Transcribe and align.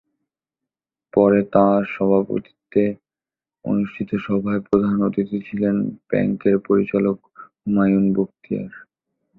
পরে 1.13 1.39
তাঁর 1.53 1.81
সভাপতিত্বে 1.95 2.83
অনুষ্ঠিত 3.65 4.09
সভায় 4.27 4.61
প্রধান 4.67 4.97
অতিথি 5.01 5.37
ছিলেন 5.47 5.75
ব্যাংকের 6.09 6.55
পরিচালক 6.67 7.17
হুমায়ুন 7.61 8.05
বখতিয়ার। 8.15 8.71